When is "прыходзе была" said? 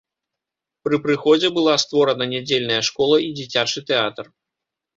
1.03-1.75